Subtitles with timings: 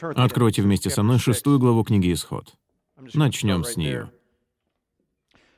[0.00, 2.54] Откройте вместе со мной шестую главу книги «Исход».
[3.14, 4.10] Начнем с нее.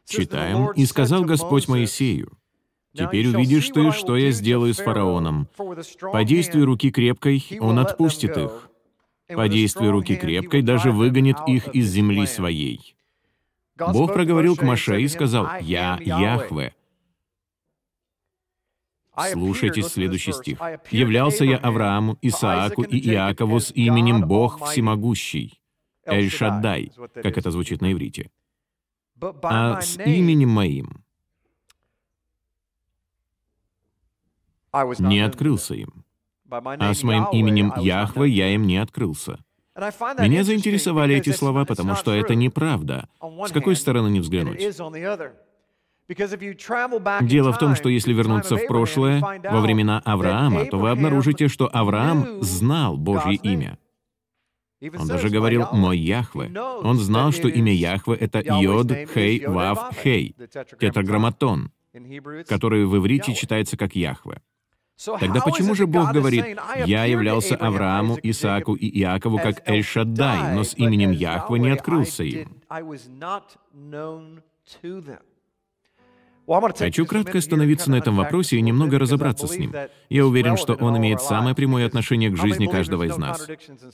[0.06, 0.70] Читаем.
[0.72, 2.38] «И сказал Господь Моисею,
[2.94, 5.48] «Теперь увидишь ты, что я сделаю с фараоном.
[5.56, 8.70] По действию руки крепкой он отпустит их.
[9.28, 12.96] По действию руки крепкой даже выгонит их из земли своей».
[13.76, 16.74] Бог проговорил к Маше и сказал, «Я Яхве».
[19.32, 20.58] Слушайте следующий стих.
[20.90, 25.60] «Являлся я Аврааму, Исааку и Иакову с именем Бог Всемогущий».
[26.08, 28.30] Эль-Шаддай, как это звучит на иврите.
[29.20, 31.04] А с именем моим
[34.98, 36.04] не открылся им.
[36.50, 39.38] А с моим именем Яхве я им не открылся.
[40.18, 43.08] Меня заинтересовали эти слова, потому что это неправда.
[43.46, 44.60] С какой стороны не взглянуть?
[47.22, 51.68] Дело в том, что если вернуться в прошлое, во времена Авраама, то вы обнаружите, что
[51.72, 53.78] Авраам знал Божье имя.
[54.96, 56.52] Он даже говорил «мой Яхве».
[56.60, 60.34] Он знал, что имя Яхве— это Йод, Хей, Вав, Хей,
[60.78, 61.72] тетраграмматон,
[62.46, 64.40] который в иврите читается как Яхве.
[65.20, 66.44] Тогда почему же Бог говорит,
[66.86, 72.62] «Я являлся Аврааму, Исааку и Иакову как Эль-Шаддай, но с именем Яхве не открылся им»?
[76.78, 79.74] Хочу кратко остановиться на этом вопросе и немного разобраться с ним.
[80.08, 83.46] Я уверен, что он имеет самое прямое отношение к жизни каждого из нас.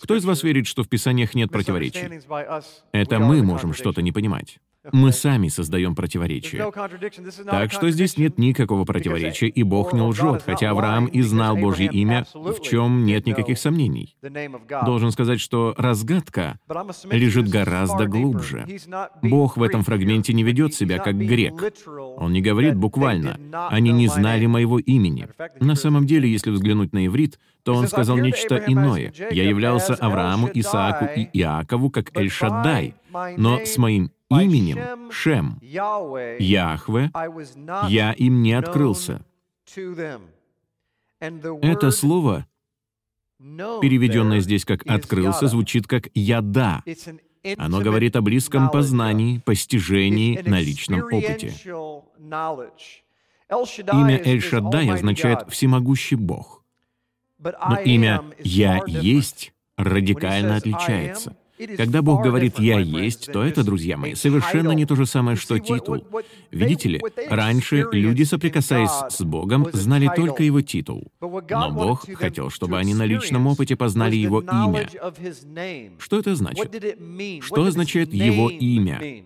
[0.03, 2.21] Кто из вас верит, что в Писаниях нет противоречий?
[2.93, 4.59] Это мы можем что-то не понимать.
[4.93, 6.71] Мы сами создаем противоречия.
[7.47, 11.89] Так что здесь нет никакого противоречия, и Бог не лжет, хотя Авраам и знал Божье
[11.91, 14.17] имя, в чем нет никаких сомнений.
[14.85, 16.59] Должен сказать, что разгадка
[17.11, 18.67] лежит гораздо глубже.
[19.23, 21.55] Бог в этом фрагменте не ведет себя как грек.
[22.17, 23.39] Он не говорит буквально
[23.71, 25.29] «они не знали моего имени».
[25.61, 29.13] На самом деле, если взглянуть на иврит, то он сказал нечто иное.
[29.31, 32.95] «Я являлся Аврааму, Исааку и Иакову как Эль-Шаддай,
[33.37, 37.11] но с моим именем Шем, Яхве,
[37.89, 39.25] я им не открылся.
[41.21, 42.47] Это слово,
[43.39, 46.83] переведенное здесь как «открылся», звучит как «яда».
[47.59, 51.53] Оно говорит о близком познании, постижении, на личном опыте.
[53.93, 56.65] Имя Эль-Шаддай означает «всемогущий Бог».
[57.39, 61.37] Но имя «Я есть» радикально отличается.
[61.77, 65.59] Когда Бог говорит «я есть», то это, друзья мои, совершенно не то же самое, что
[65.59, 66.05] титул.
[66.51, 71.13] Видите ли, раньше люди, соприкасаясь с Богом, знали только Его титул.
[71.21, 74.89] Но Бог хотел, чтобы они на личном опыте познали Его имя.
[75.99, 76.75] Что это значит?
[77.43, 79.25] Что означает Его имя?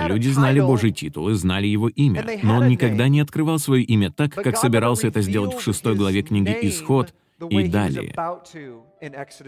[0.00, 4.10] Люди знали Божий титул и знали его имя, но он никогда не открывал свое имя
[4.10, 7.14] так, как собирался это сделать в шестой главе книги «Исход»,
[7.48, 8.14] и далее.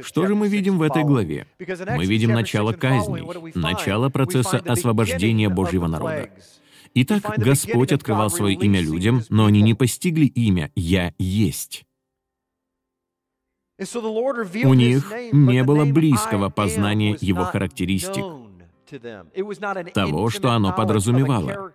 [0.03, 1.47] Что же мы видим в этой главе?
[1.59, 3.25] Мы видим начало казней,
[3.55, 6.31] начало процесса освобождения Божьего народа.
[6.95, 11.85] Итак, Господь открывал свое имя людям, но они не постигли имя «Я есть».
[13.79, 18.25] У них не было близкого познания его характеристик
[19.93, 21.73] того, что оно подразумевало.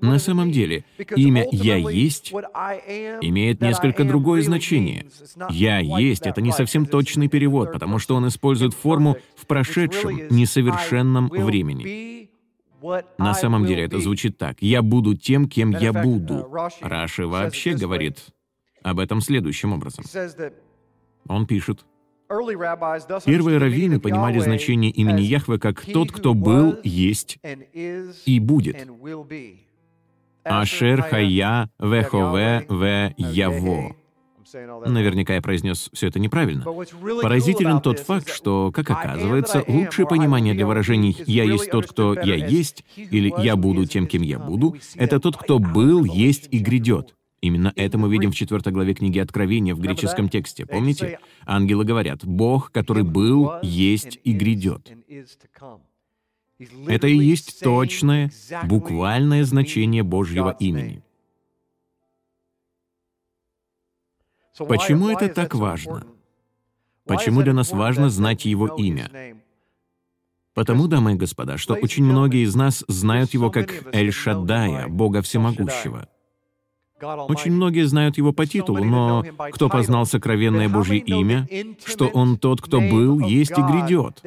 [0.00, 0.84] На самом деле,
[1.16, 5.06] имя «Я есть» имеет несколько другое значение.
[5.50, 11.28] «Я есть»— это не совсем точный перевод, потому что он использует форму в прошедшем, несовершенном
[11.28, 12.30] времени.
[13.18, 14.56] На самом деле это звучит так.
[14.60, 16.48] «Я буду тем, кем я буду».
[16.80, 18.18] Раши вообще говорит
[18.82, 20.04] об этом следующим образом.
[21.28, 21.84] Он пишет,
[22.28, 27.38] Первые раввины понимали значение имени Яхве как «тот, кто был, есть
[28.24, 28.76] и будет».
[30.44, 33.96] Ашер Хая Вехове Ве Яво.
[34.86, 36.64] Наверняка я произнес все это неправильно.
[37.22, 42.36] Поразителен тот факт, что, как оказывается, лучшее понимание для выражений «я есть тот, кто я
[42.36, 47.14] есть» или «я буду тем, кем я буду»— это тот, кто был, есть и грядет.
[47.46, 50.66] Именно это мы видим в 4 главе книги Откровения в греческом тексте.
[50.66, 51.20] Помните?
[51.44, 54.90] Ангелы говорят, «Бог, который был, есть и грядет».
[56.88, 58.32] Это и есть точное,
[58.64, 61.04] буквальное значение Божьего имени.
[64.58, 66.04] Почему это так важно?
[67.04, 69.36] Почему для нас важно знать Его имя?
[70.52, 76.08] Потому, дамы и господа, что очень многие из нас знают Его как Эль-Шаддая, Бога Всемогущего—
[77.00, 79.22] Очень многие знают его по титулу, но
[79.52, 81.46] кто познал сокровенное Божье имя,
[81.84, 84.22] что он тот, кто был, есть и грядет?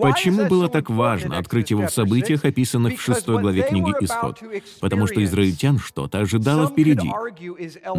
[0.00, 4.40] Почему было так важно открыть его в событиях, описанных в шестой главе книги «Исход»?
[4.80, 7.10] Потому что израильтян что-то ожидало впереди.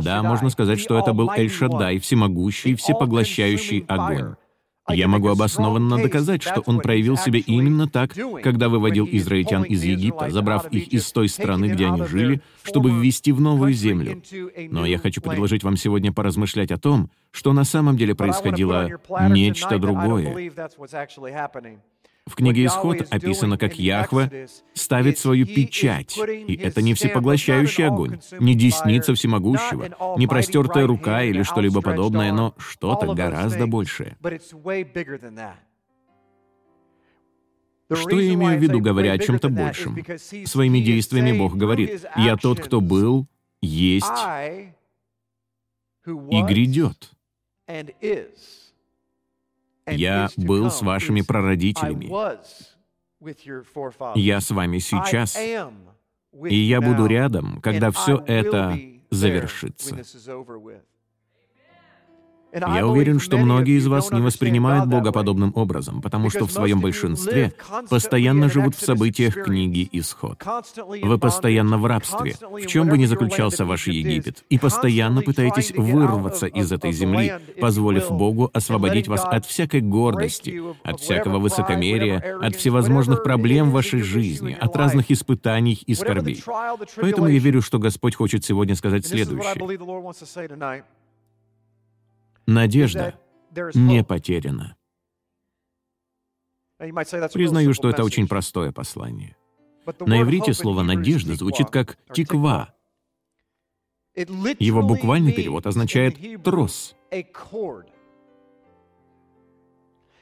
[0.02, 4.36] Да, можно сказать, что это был Эль-Шаддай, всемогущий, всепоглощающий огонь.
[4.90, 8.14] Я могу обоснованно доказать, что он проявил себя именно так,
[8.44, 13.32] когда выводил израильтян из Египта, забрав их из той страны, где они жили, чтобы ввести
[13.32, 14.22] в новую землю.
[14.70, 18.90] Но я хочу предложить вам сегодня поразмышлять о том, что на самом деле происходило
[19.30, 20.52] нечто другое.
[22.26, 24.32] В книге «Исход» описано, как Яхва
[24.74, 31.44] ставит свою печать, и это не всепоглощающий огонь, не десница всемогущего, не простертая рука или
[31.44, 34.18] что-либо подобное, но что-то гораздо большее.
[37.92, 39.98] Что я имею в виду, говоря о чем-то большем?
[40.46, 43.28] Своими действиями Бог говорит, «Я тот, кто был,
[43.62, 44.08] есть
[46.06, 47.12] и грядет».
[49.88, 52.10] Я был с вашими прародителями.
[54.16, 55.38] Я с вами сейчас.
[55.38, 58.78] И я буду рядом, когда все это
[59.10, 59.96] завершится.
[62.54, 66.82] Я уверен, что многие из вас не воспринимают Бога подобным образом, потому что в своем
[66.82, 67.54] большинстве
[67.90, 70.42] постоянно живут в событиях книги «Исход».
[71.02, 76.46] Вы постоянно в рабстве, в чем бы ни заключался ваш Египет, и постоянно пытаетесь вырваться
[76.46, 83.24] из этой земли, позволив Богу освободить вас от всякой гордости, от всякого высокомерия, от всевозможных
[83.24, 86.44] проблем в вашей жизни, от разных испытаний и скорбей.
[86.98, 90.84] Поэтому я верю, что Господь хочет сегодня сказать следующее.
[92.46, 93.20] Надежда
[93.74, 94.76] не потеряна.
[96.78, 99.38] Признаю, что это очень простое послание.
[100.00, 102.74] На иврите слово «надежда» звучит как «тиква».
[104.16, 106.96] Его буквальный перевод означает «трос».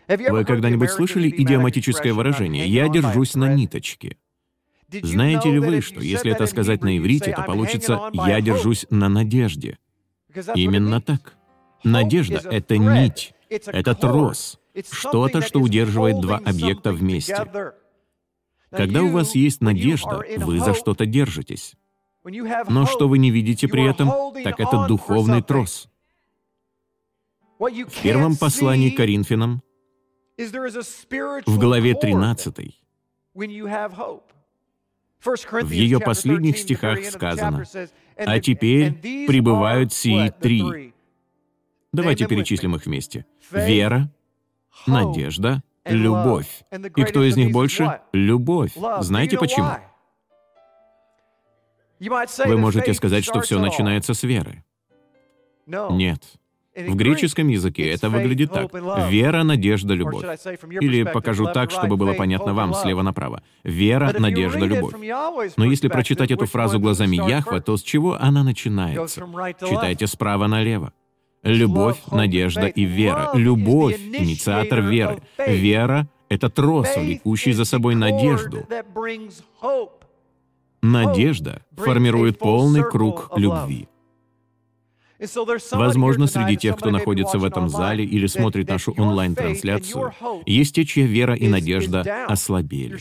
[0.07, 4.17] Вы когда-нибудь слышали идиоматическое выражение «я держусь на ниточке»?
[4.89, 9.77] Знаете ли вы, что если это сказать на иврите, то получится «я держусь на надежде»?
[10.55, 11.37] Именно так.
[11.83, 14.59] Надежда— это нить, это трос,
[14.91, 17.47] что-то, что удерживает два объекта вместе.
[18.69, 21.75] Когда у вас есть надежда, вы за что-то держитесь.
[22.23, 25.89] Но что вы не видите при этом, так это духовный трос.
[27.59, 29.61] В первом послании Коринфянам,
[30.37, 32.55] в главе 13,
[35.23, 37.63] в ее последних стихах сказано,
[38.17, 38.93] «А теперь
[39.27, 40.90] пребывают сии три
[41.93, 43.25] Давайте перечислим их вместе.
[43.51, 44.09] Вера,
[44.87, 46.63] надежда, любовь.
[46.95, 47.99] И кто из них больше?
[48.13, 48.73] Любовь.
[48.99, 49.71] Знаете почему?
[51.99, 54.63] Вы можете сказать, что все начинается с веры.
[55.67, 56.23] Нет.
[56.73, 58.73] В греческом языке это выглядит так.
[59.09, 60.25] Вера, надежда, любовь.
[60.79, 63.43] Или покажу так, чтобы было понятно вам слева направо.
[63.63, 64.93] Вера, надежда, любовь.
[65.57, 69.21] Но если прочитать эту фразу глазами Яхва, то с чего она начинается?
[69.59, 70.93] Читайте справа налево.
[71.43, 73.31] Любовь, надежда и вера.
[73.33, 75.21] Любовь— инициатор веры.
[75.37, 78.67] Вера— это трос, влекущий за собой надежду.
[80.81, 83.87] Надежда формирует полный круг любви.
[85.71, 90.13] Возможно, среди тех, кто находится в этом зале или смотрит нашу онлайн-трансляцию,
[90.45, 92.99] есть те, чья вера и надежда ослабели.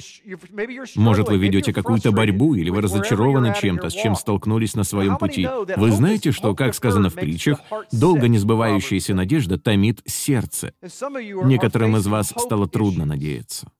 [0.96, 5.48] Может, вы ведете какую-то борьбу, или вы разочарованы чем-то, с чем столкнулись на своем пути.
[5.76, 7.60] Вы знаете, что, как сказано в притчах,
[7.92, 10.74] долго не сбывающаяся надежда томит сердце.
[10.82, 13.70] Некоторым из вас стало трудно надеяться.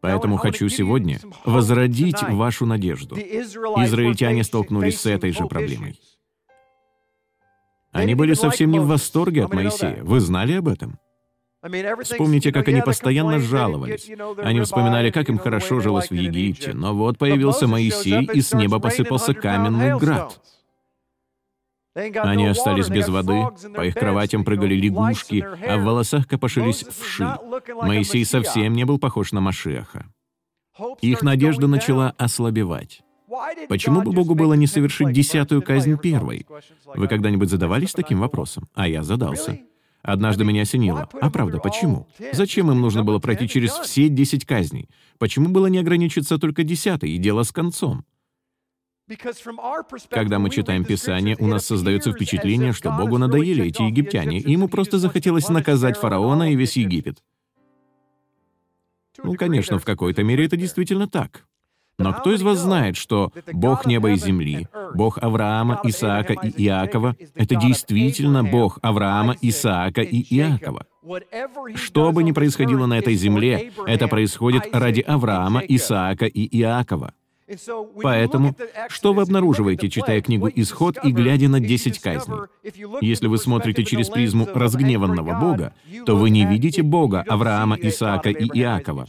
[0.00, 3.16] Поэтому хочу сегодня возродить вашу надежду.
[3.16, 5.98] Израильтяне столкнулись с этой же проблемой.
[7.96, 10.02] Они были совсем не в восторге от Моисея.
[10.02, 10.98] Вы знали об этом?
[12.02, 14.08] Вспомните, как они постоянно жаловались.
[14.38, 16.72] Они вспоминали, как им хорошо жилось в Египте.
[16.74, 20.40] Но вот появился Моисей, и с неба посыпался каменный град.
[21.94, 27.38] Они остались без воды, по их кроватям прыгали лягушки, а в волосах копошились вши.
[27.74, 30.06] Моисей совсем не был похож на Машеха.
[31.00, 33.02] Их надежда начала ослабевать.
[33.68, 36.46] Почему бы Богу было не совершить десятую казнь первой?
[36.94, 38.68] Вы когда-нибудь задавались таким вопросом?
[38.74, 39.58] А я задался.
[40.02, 41.08] Однажды меня осенило.
[41.20, 42.06] А правда, почему?
[42.32, 44.88] Зачем им нужно было пройти через все десять казней?
[45.18, 48.04] Почему было не ограничиться только десятой и дело с концом?
[50.10, 54.68] Когда мы читаем Писание, у нас создается впечатление, что Богу надоели эти египтяне, и ему
[54.68, 57.22] просто захотелось наказать фараона и весь Египет.
[59.22, 61.46] Ну, конечно, в какой-то мере это действительно так.
[61.98, 67.16] Но кто из вас знает, что Бог неба и земли, Бог Авраама, Исаака и Иакова—
[67.34, 70.86] это действительно Бог Авраама, Исаака и Иакова?
[71.74, 77.14] Что бы ни происходило на этой земле, это происходит ради Авраама, Исаака и Иакова.
[78.02, 78.56] Поэтому,
[78.88, 82.38] что вы обнаруживаете, читая книгу «Исход» и глядя на десять казней?
[83.00, 85.72] Если вы смотрите через призму разгневанного Бога,
[86.04, 89.06] то вы не видите Бога Авраама, Исаака и Иакова.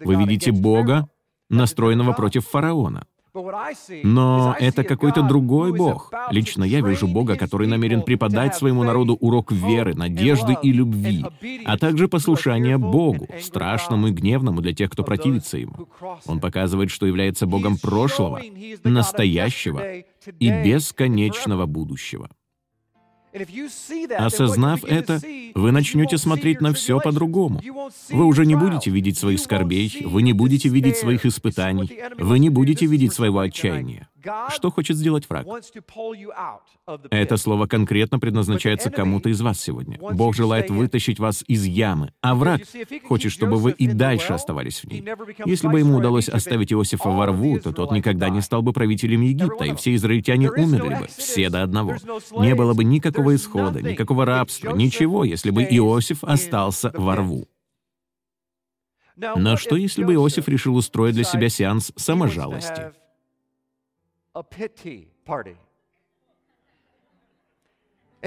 [0.00, 1.08] Вы видите Бога,
[1.48, 3.06] настроенного против фараона.
[4.02, 6.12] Но это какой-то другой Бог.
[6.30, 11.24] Лично я вижу Бога, который намерен преподать своему народу урок веры, надежды и любви,
[11.64, 15.88] а также послушания Богу, страшному и гневному для тех, кто противится Ему.
[16.26, 18.40] Он показывает, что является Богом прошлого,
[18.82, 19.82] настоящего
[20.40, 22.30] и бесконечного будущего.
[24.18, 25.20] Осознав это,
[25.54, 27.60] вы начнете смотреть на все по-другому.
[28.10, 32.50] Вы уже не будете видеть своих скорбей, вы не будете видеть своих испытаний, вы не
[32.50, 34.08] будете видеть своего отчаяния.
[34.50, 35.46] Что хочет сделать враг?
[37.10, 39.98] Это слово конкретно предназначается кому-то из вас сегодня.
[39.98, 42.62] Бог желает вытащить вас из ямы, а враг
[43.06, 45.04] хочет, чтобы вы и дальше оставались в ней.
[45.44, 49.22] Если бы ему удалось оставить Иосифа во рву, то тот никогда не стал бы правителем
[49.22, 51.96] Египта, и все израильтяне умерли бы, все до одного.
[52.38, 57.46] Не было бы никакого исхода, никакого рабства, ничего, если бы Иосиф остался во рву.
[59.16, 62.92] Но что, если бы Иосиф решил устроить для себя сеанс саможалости?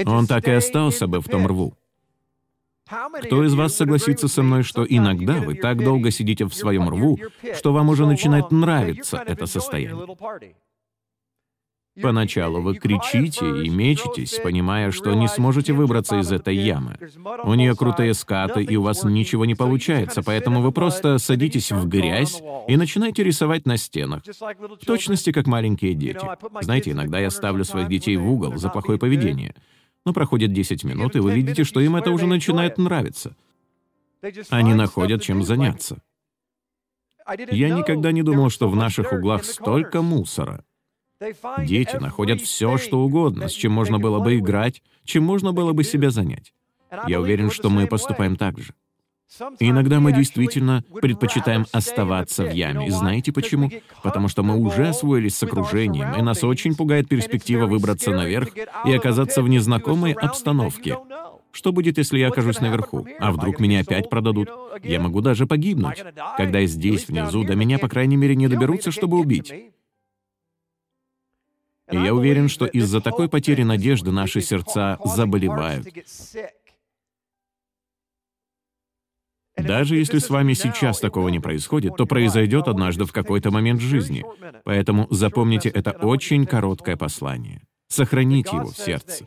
[0.05, 1.73] Он так и остался бы в том рву.
[3.23, 7.17] Кто из вас согласится со мной, что иногда вы так долго сидите в своем рву,
[7.53, 10.05] что вам уже начинает нравиться это состояние?
[11.99, 16.97] Поначалу вы кричите и мечетесь, понимая, что не сможете выбраться из этой ямы.
[17.43, 21.87] У нее крутые скаты, и у вас ничего не получается, поэтому вы просто садитесь в
[21.89, 24.23] грязь и начинаете рисовать на стенах.
[24.25, 26.25] В точности, как маленькие дети.
[26.61, 29.53] Знаете, иногда я ставлю своих детей в угол за плохое поведение.
[30.05, 33.35] Но проходит 10 минут, и вы видите, что им это уже начинает нравиться.
[34.49, 36.01] Они находят чем заняться.
[37.51, 40.63] Я никогда не думал, что в наших углах столько мусора.
[41.59, 45.83] Дети находят все, что угодно, с чем можно было бы играть, чем можно было бы
[45.83, 46.53] себя занять.
[47.07, 48.73] Я уверен, что мы поступаем так же.
[49.59, 52.87] И иногда мы действительно предпочитаем оставаться в яме.
[52.87, 53.71] И знаете почему?
[54.03, 58.49] Потому что мы уже освоились с окружением, и нас очень пугает перспектива выбраться наверх
[58.85, 60.97] и оказаться в незнакомой обстановке.
[61.53, 63.05] Что будет, если я окажусь наверху?
[63.19, 64.49] А вдруг меня опять продадут?
[64.83, 66.03] Я могу даже погибнуть.
[66.37, 69.53] Когда я здесь, внизу, до меня, по крайней мере, не доберутся, чтобы убить.
[71.91, 75.87] И я уверен, что из-за такой потери надежды наши сердца заболевают.
[79.57, 84.23] Даже если с вами сейчас такого не происходит, то произойдет однажды в какой-то момент жизни.
[84.63, 87.61] Поэтому запомните это очень короткое послание.
[87.87, 89.25] Сохраните его в сердце.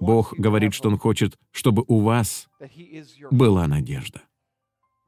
[0.00, 2.48] Бог говорит, что Он хочет, чтобы у вас
[3.30, 4.22] была надежда.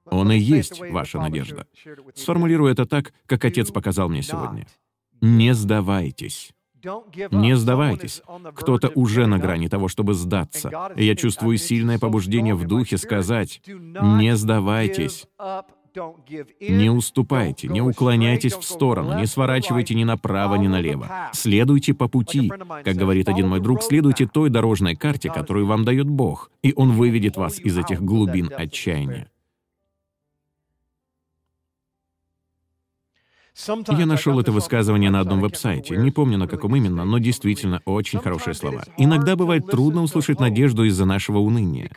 [0.07, 1.67] Он и есть ваша надежда.
[2.15, 4.67] Сформулирую это так, как Отец показал мне сегодня.
[5.21, 6.53] Не сдавайтесь.
[7.31, 8.23] Не сдавайтесь.
[8.55, 10.91] Кто-то уже на грани того, чтобы сдаться.
[10.97, 15.27] И я чувствую сильное побуждение в духе сказать, не сдавайтесь.
[16.61, 21.31] Не уступайте, не уклоняйтесь в сторону, не сворачивайте ни направо, ни налево.
[21.33, 22.51] Следуйте по пути.
[22.85, 26.93] Как говорит один мой друг, следуйте той дорожной карте, которую вам дает Бог, и Он
[26.93, 29.29] выведет вас из этих глубин отчаяния.
[33.89, 35.97] Я нашел это высказывание на одном веб-сайте.
[35.97, 38.85] Не помню, на каком именно, но действительно очень хорошие слова.
[38.97, 41.91] Иногда бывает трудно услышать надежду из-за нашего уныния.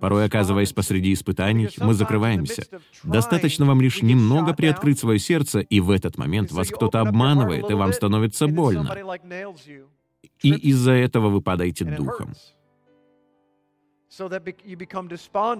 [0.00, 2.64] Порой, оказываясь посреди испытаний, мы закрываемся.
[3.02, 7.74] Достаточно вам лишь немного приоткрыть свое сердце, и в этот момент вас кто-то обманывает, и
[7.74, 8.96] вам становится больно.
[10.42, 12.34] И из-за этого вы падаете духом.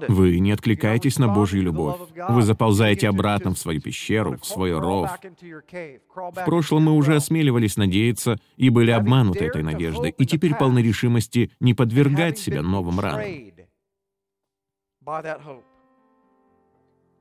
[0.08, 2.00] Вы не откликаетесь на Божью любовь.
[2.28, 5.08] Вы заползаете обратно в свою пещеру, в свой ров.
[5.20, 11.52] В прошлом мы уже осмеливались надеяться и были обмануты этой надеждой, и теперь полны решимости
[11.60, 13.24] не подвергать себя новым ранам.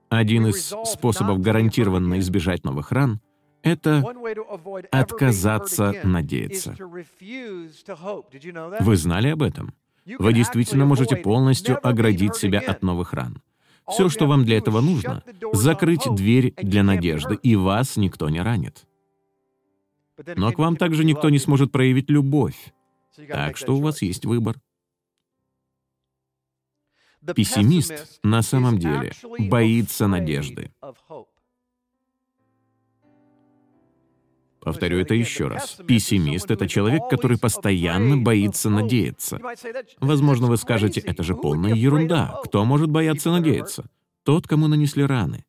[0.09, 3.21] Один из способов гарантированно избежать новых ран—
[3.61, 4.03] это
[4.91, 6.75] отказаться надеяться.
[8.79, 9.75] Вы знали об этом?
[10.17, 13.41] Вы действительно можете полностью оградить себя от новых ран.
[13.87, 18.85] Все, что вам для этого нужно, закрыть дверь для надежды, и вас никто не ранит.
[20.35, 22.73] Но к вам также никто не сможет проявить любовь.
[23.27, 24.57] Так что у вас есть выбор.
[27.35, 30.71] Пессимист на самом деле боится надежды.
[34.61, 35.79] Повторю это еще раз.
[35.87, 39.39] Пессимист— это человек, который постоянно боится надеяться.
[39.99, 42.39] Возможно, вы скажете, это же полная ерунда.
[42.43, 43.85] Кто может бояться надеяться?
[44.23, 45.45] Тот, кому нанесли раны.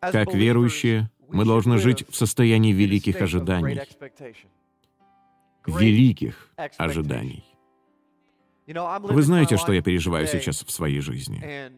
[0.00, 3.80] Как верующие, мы должны жить в состоянии великих ожиданий.
[5.66, 7.44] Великих ожиданий.
[8.66, 11.70] Вы знаете, что я переживаю сейчас в своей жизни.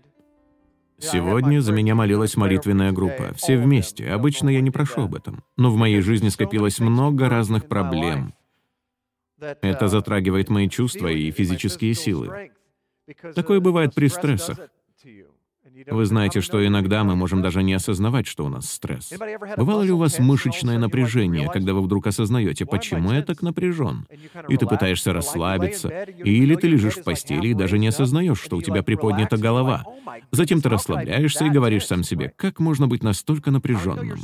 [0.99, 4.09] Сегодня за меня молилась молитвенная группа, все вместе.
[4.11, 5.45] Обычно я не прошу об этом.
[5.57, 8.35] Но в моей жизни скопилось много разных проблем.
[9.39, 12.51] Это затрагивает мои чувства и физические силы.
[13.35, 14.59] Такое бывает при стрессах.
[15.87, 19.13] Вы знаете, что иногда мы можем даже не осознавать, что у нас стресс.
[19.57, 24.07] Бывало ли у вас мышечное напряжение, когда вы вдруг осознаете, почему я так напряжен?
[24.49, 28.63] И ты пытаешься расслабиться, или ты лежишь в постели и даже не осознаешь, что у
[28.63, 29.85] тебя приподнята голова.
[30.31, 34.19] Затем ты расслабляешься и говоришь сам себе, как можно быть настолько напряженным?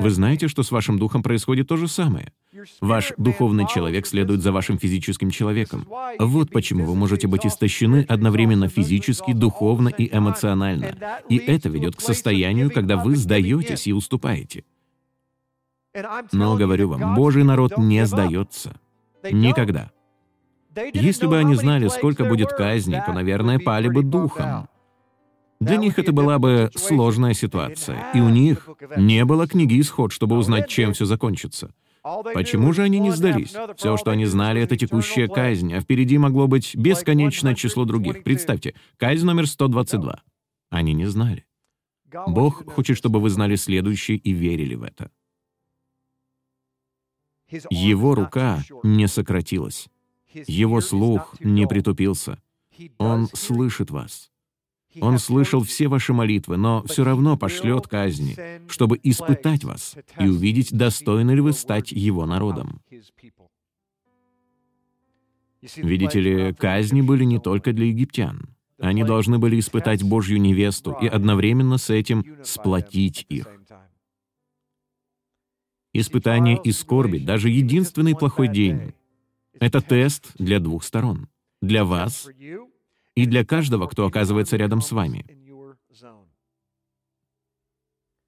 [0.00, 2.32] Вы знаете, что с вашим духом происходит то же самое.
[2.80, 5.86] Ваш духовный человек следует за вашим физическим человеком.
[6.18, 10.94] Вот почему вы можете быть истощены одновременно физически, духовно и эмоционально.
[11.30, 14.64] И это ведет к состоянию, когда вы сдаетесь и уступаете.
[16.32, 18.74] Но, говорю вам, Божий народ не сдается.
[19.30, 19.90] Никогда.
[20.92, 24.68] Если бы они знали, сколько будет казней, то, наверное, пали бы духом.
[25.60, 30.36] Для них это была бы сложная ситуация, и у них не было книги «Исход», чтобы
[30.36, 31.72] узнать, чем все закончится.
[32.02, 33.54] Почему же они не сдались?
[33.76, 38.24] Все, что они знали, это текущая казнь, а впереди могло быть бесконечное число других.
[38.24, 40.22] Представьте, казнь номер 122.
[40.70, 41.46] Они не знали.
[42.26, 45.10] Бог хочет, чтобы вы знали следующее и верили в это.
[47.70, 49.88] Его рука не сократилась.
[50.46, 52.42] Его слух не притупился.
[52.98, 54.31] Он слышит вас.
[55.00, 58.36] Он слышал все ваши молитвы, но все равно пошлет казни,
[58.68, 62.80] чтобы испытать вас и увидеть, достойны ли вы стать Его народом.
[65.76, 68.48] Видите ли, казни были не только для египтян.
[68.78, 73.46] Они должны были испытать Божью невесту и одновременно с этим сплотить их.
[75.92, 78.94] Испытание и скорби, даже единственный плохой день,
[79.60, 81.28] это тест для двух сторон.
[81.60, 82.28] Для вас
[83.14, 85.26] и для каждого, кто оказывается рядом с вами.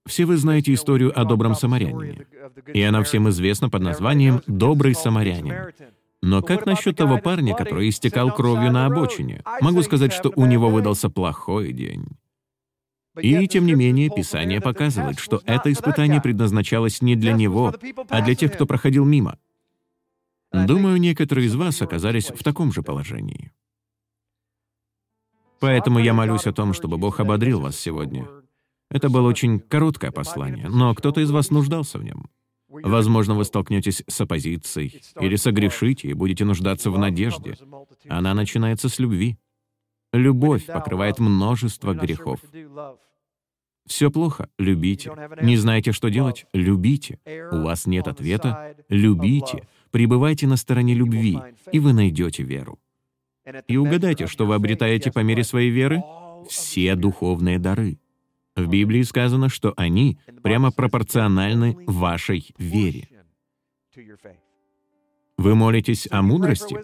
[0.06, 2.26] Все вы знаете историю о добром самарянине,
[2.74, 5.72] и она всем известна под названием «Добрый самарянин».
[6.20, 9.42] Но как насчет того парня, который истекал кровью на обочине?
[9.60, 12.06] Могу сказать, что у него выдался плохой день.
[13.20, 17.74] И, тем не менее, Писание показывает, что это испытание предназначалось не для него,
[18.08, 19.38] а для тех, кто проходил мимо.
[20.52, 23.52] Думаю, некоторые из вас оказались в таком же положении.
[25.60, 28.28] Поэтому я молюсь о том, чтобы Бог ободрил вас сегодня.
[28.90, 32.28] Это было очень короткое послание, но кто-то из вас нуждался в нем.
[32.68, 37.56] Возможно, вы столкнетесь с оппозицией или согрешите и будете нуждаться в надежде.
[38.08, 39.38] Она начинается с любви.
[40.12, 42.40] Любовь покрывает множество грехов.
[43.86, 44.48] Все плохо?
[44.58, 45.12] Любите.
[45.42, 46.46] Не знаете, что делать?
[46.52, 47.18] Любите.
[47.52, 48.76] У вас нет ответа?
[48.88, 49.68] Любите.
[49.90, 51.38] Пребывайте на стороне любви,
[51.70, 52.78] и вы найдете веру.
[53.68, 56.02] И угадайте, что вы обретаете по мере своей веры?
[56.48, 57.98] Все духовные дары.
[58.56, 63.08] В Библии сказано, что они прямо пропорциональны вашей вере.
[65.36, 66.76] Вы молитесь о мудрости?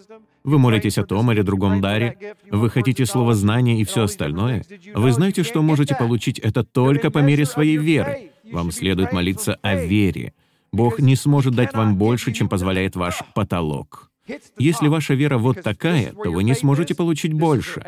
[0.43, 2.35] Вы молитесь о том или другом даре?
[2.49, 4.63] Вы хотите слово знания и все остальное?
[4.93, 8.31] Вы знаете, что можете получить это только по мере своей веры.
[8.51, 10.33] Вам следует молиться о вере.
[10.73, 14.10] Бог не сможет дать вам больше, чем позволяет ваш потолок.
[14.57, 17.83] Если ваша вера вот такая, то вы не сможете получить больше.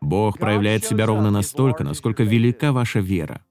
[0.00, 3.42] Бог проявляет себя ровно настолько, насколько велика ваша вера.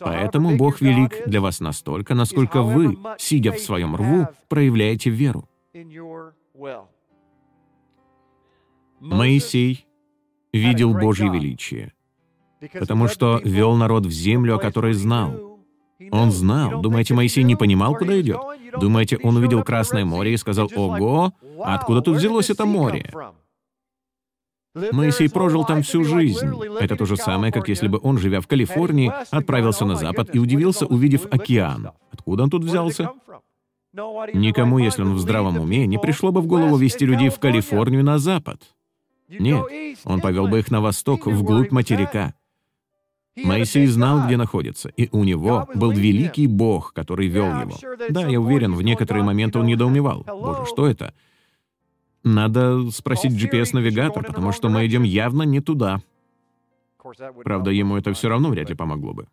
[0.00, 5.48] Поэтому Бог велик для вас настолько, насколько вы, сидя в своем рву, проявляете веру.
[9.00, 9.86] Моисей
[10.52, 11.92] видел Божье величие,
[12.78, 15.45] потому что вел народ в землю, о которой знал.
[16.10, 16.82] Он знал.
[16.82, 18.38] Думаете, Моисей не понимал, куда идет?
[18.78, 21.32] Думаете, он увидел Красное море и сказал, «Ого,
[21.62, 23.10] откуда тут взялось это море?»
[24.92, 26.50] Моисей прожил там всю жизнь.
[26.78, 30.38] Это то же самое, как если бы он, живя в Калифорнии, отправился на запад и
[30.38, 31.92] удивился, увидев океан.
[32.12, 33.10] Откуда он тут взялся?
[34.34, 38.04] Никому, если он в здравом уме, не пришло бы в голову вести людей в Калифорнию
[38.04, 38.60] на запад.
[39.28, 39.64] Нет,
[40.04, 42.34] он повел бы их на восток, вглубь материка.
[43.36, 47.76] Моисей знал, где находится, и у него был великий Бог, который вел его.
[48.08, 50.24] Да, я уверен, в некоторые моменты он недоумевал.
[50.26, 51.12] Боже, что это?
[52.24, 56.00] Надо спросить GPS-навигатор, потому что мы идем явно не туда.
[57.44, 59.28] Правда, ему это все равно вряд ли помогло бы.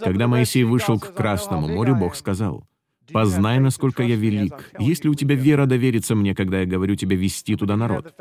[0.00, 2.64] Когда Моисей вышел к Красному морю, Бог сказал,
[3.12, 4.72] «Познай, насколько я велик.
[4.78, 8.14] Есть ли у тебя вера довериться мне, когда я говорю тебе вести туда народ?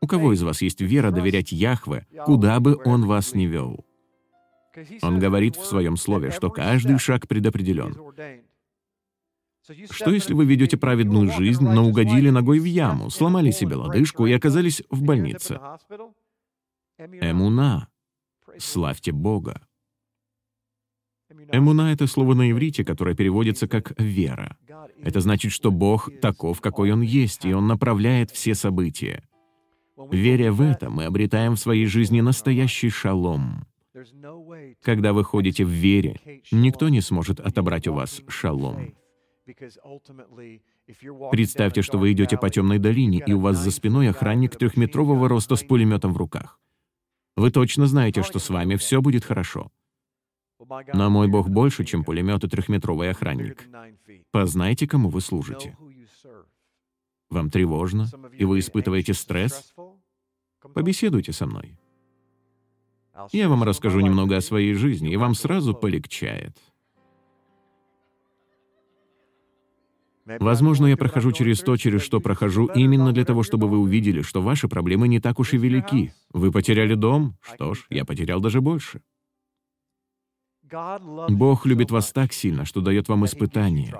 [0.00, 3.84] У кого из вас есть вера доверять Яхве, куда бы он вас ни вел?»
[5.02, 7.96] Он говорит в своем слове, что каждый шаг предопределен.
[9.90, 14.32] Что если вы ведете праведную жизнь, но угодили ногой в яму, сломали себе лодыжку и
[14.32, 15.60] оказались в больнице?
[16.98, 17.88] Эмуна.
[18.58, 19.66] Славьте Бога.
[21.50, 24.56] Эмуна— это слово на иврите, которое переводится как «вера».
[25.02, 29.22] Это значит, что Бог таков, какой Он есть, и Он направляет все события.
[30.10, 33.66] Веря в это, мы обретаем в своей жизни настоящий шалом.
[34.80, 38.94] Когда вы ходите в вере, никто не сможет отобрать у вас шалом.
[41.30, 45.56] Представьте, что вы идете по темной долине, и у вас за спиной охранник трехметрового роста
[45.56, 46.60] с пулеметом в руках.
[47.36, 49.70] Вы точно знаете, что с вами все будет хорошо.
[50.94, 53.68] Но мой Бог больше, чем пулемет и трехметровый охранник.
[54.30, 55.76] Познайте, кому вы служите.
[57.30, 58.06] Вам тревожно,
[58.36, 59.74] и вы испытываете стресс?
[60.74, 61.78] Побеседуйте со мной.
[63.32, 66.56] Я вам расскажу немного о своей жизни, и вам сразу полегчает.
[70.24, 74.40] Возможно, я прохожу через то, через что прохожу, именно для того, чтобы вы увидели, что
[74.40, 76.12] ваши проблемы не так уж и велики.
[76.32, 77.36] Вы потеряли дом?
[77.40, 79.02] Что ж, я потерял даже больше.
[81.28, 83.94] Бог любит вас так сильно, что дает вам испытания.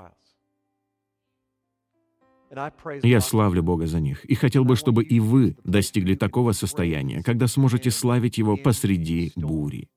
[3.02, 7.46] Я славлю Бога за них и хотел бы, чтобы и вы достигли такого состояния, когда
[7.46, 9.88] сможете славить Его посреди бури.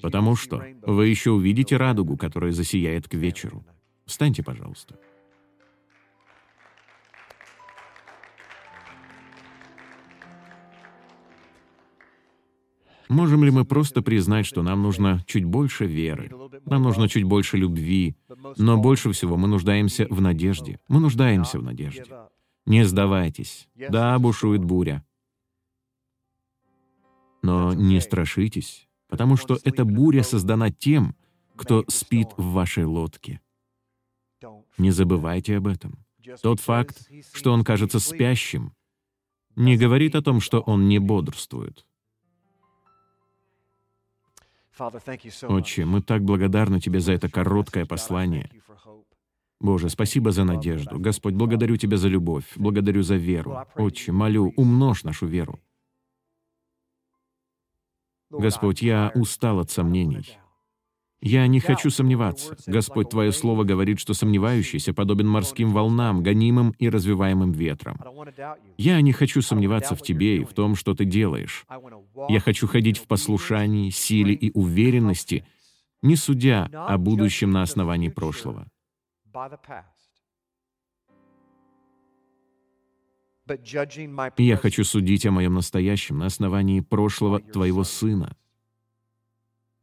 [0.00, 3.64] Потому что вы еще увидите радугу, которая засияет к вечеру.
[4.06, 4.98] Встаньте, пожалуйста.
[13.08, 16.30] Можем ли мы просто признать, что нам нужно чуть больше веры,
[16.66, 18.16] нам нужно чуть больше любви,
[18.56, 20.78] но больше всего мы нуждаемся в надежде.
[20.88, 22.04] Мы нуждаемся в надежде.
[22.66, 23.68] Не сдавайтесь.
[23.74, 25.04] Да, бушует буря.
[27.42, 31.14] Но не страшитесь, потому что эта буря создана тем,
[31.56, 33.40] кто спит в вашей лодке.
[34.76, 36.04] Не забывайте об этом.
[36.42, 38.74] Тот факт, что он кажется спящим,
[39.56, 41.87] не говорит о том, что он не бодрствует.
[45.48, 48.50] Отче, мы так благодарны Тебе за это короткое послание.
[49.60, 50.98] Боже, спасибо за надежду.
[50.98, 53.58] Господь, благодарю Тебя за любовь, благодарю за веру.
[53.74, 55.58] Отче, молю, умножь нашу веру.
[58.30, 60.38] Господь, я устал от сомнений.
[61.20, 62.56] Я не хочу сомневаться.
[62.66, 68.00] Господь, Твое Слово говорит, что сомневающийся подобен морским волнам, гонимым и развиваемым ветром.
[68.76, 71.66] Я не хочу сомневаться в Тебе и в том, что Ты делаешь.
[72.28, 75.44] Я хочу ходить в послушании, силе и уверенности,
[76.02, 78.68] не судя о будущем на основании прошлого.
[84.36, 88.36] Я хочу судить о моем настоящем на основании прошлого Твоего Сына—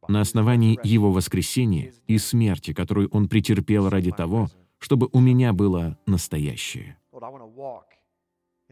[0.08, 5.98] на основании Его воскресения и смерти, которую Он претерпел ради того, чтобы у меня было
[6.06, 6.98] настоящее.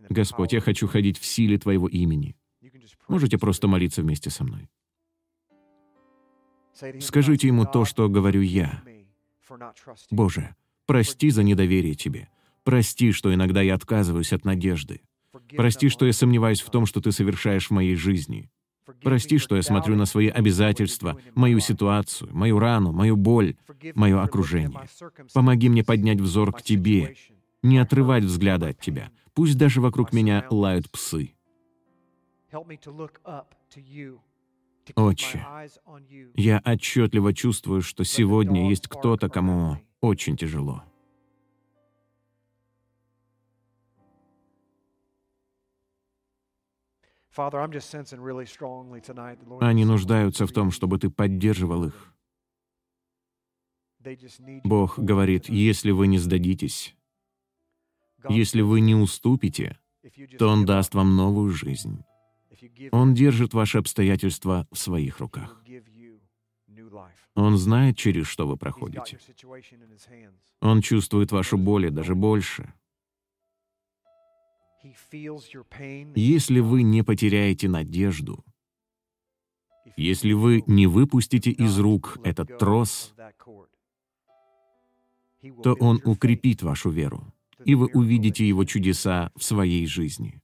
[0.08, 2.36] Господь, я хочу ходить в силе Твоего имени.
[3.08, 4.68] Можете просто молиться вместе со мной.
[7.00, 8.82] Скажите Ему то, что говорю я.
[10.10, 10.54] Боже,
[10.86, 12.28] прости за недоверие Тебе.
[12.64, 15.02] Прости, что иногда я отказываюсь от надежды.
[15.56, 18.50] Прости, что я сомневаюсь в том, что Ты совершаешь в моей жизни.
[19.02, 23.56] Прости, что я смотрю на свои обязательства, мою ситуацию, мою рану, мою боль,
[23.94, 24.88] мое окружение.
[25.32, 27.16] Помоги мне поднять взор к Тебе,
[27.62, 29.10] не отрывать взгляда от Тебя.
[29.34, 31.34] Пусть даже вокруг меня лают псы.
[34.96, 35.46] Отче,
[36.34, 40.84] я отчетливо чувствую, что сегодня есть кто-то, кому очень тяжело.
[49.60, 52.14] Они нуждаются в том, чтобы ты поддерживал их.
[54.64, 56.94] Бог говорит, если вы не сдадитесь,
[58.28, 59.78] если вы не уступите,
[60.38, 62.04] то Он даст вам новую жизнь.
[62.92, 65.62] Он держит ваши обстоятельства в своих руках.
[67.34, 69.18] Он знает, через что вы проходите.
[70.60, 72.72] Он чувствует вашу боль и даже больше.
[76.14, 78.44] Если вы не потеряете надежду,
[79.96, 83.14] если вы не выпустите из рук этот трос,
[85.62, 87.32] то он укрепит вашу веру,
[87.64, 90.40] и вы увидите его чудеса в своей жизни.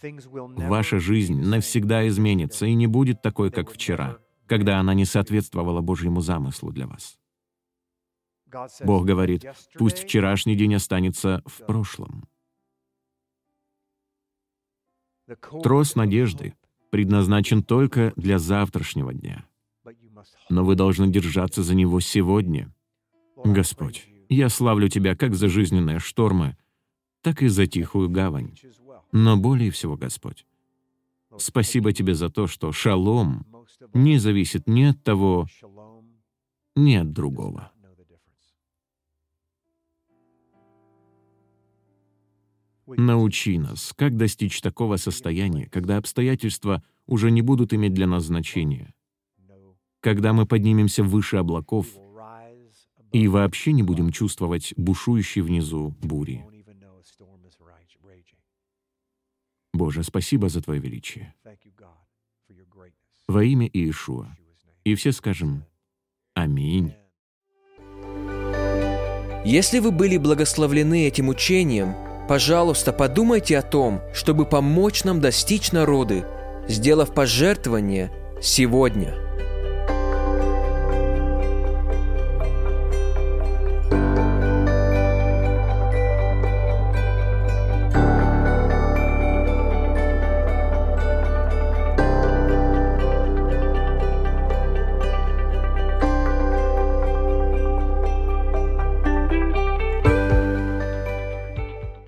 [0.00, 6.20] Ваша жизнь навсегда изменится и не будет такой, как вчера, когда она не соответствовала Божьему
[6.20, 7.17] замыслу для вас.
[8.84, 12.28] Бог говорит, пусть вчерашний день останется в прошлом.
[15.62, 16.54] Трос надежды
[16.90, 19.44] предназначен только для завтрашнего дня.
[20.48, 22.72] Но вы должны держаться за него сегодня.
[23.36, 26.56] Господь, я славлю Тебя как за жизненные штормы,
[27.22, 28.54] так и за тихую гавань.
[29.12, 30.46] Но более всего, Господь,
[31.36, 33.46] спасибо Тебе за то, что шалом
[33.94, 35.46] не зависит ни от того,
[36.74, 37.72] ни от другого.
[42.96, 48.94] Научи нас, как достичь такого состояния, когда обстоятельства уже не будут иметь для нас значения,
[50.00, 51.86] когда мы поднимемся выше облаков
[53.12, 56.44] и вообще не будем чувствовать бушующей внизу бури.
[59.74, 61.34] Боже, спасибо за Твое величие.
[63.26, 64.34] Во имя Иешуа.
[64.84, 65.64] И все скажем
[66.34, 66.94] «Аминь».
[69.44, 76.24] Если вы были благословлены этим учением, пожалуйста, подумайте о том, чтобы помочь нам достичь народы,
[76.68, 79.14] сделав пожертвование сегодня–